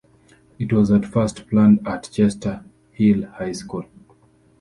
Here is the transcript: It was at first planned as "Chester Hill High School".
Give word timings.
It 0.57 0.73
was 0.73 0.89
at 0.89 1.05
first 1.05 1.47
planned 1.47 1.87
as 1.87 2.09
"Chester 2.09 2.65
Hill 2.91 3.27
High 3.33 3.51
School". 3.51 3.85